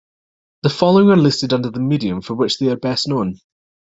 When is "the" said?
0.63-0.71, 1.69-1.79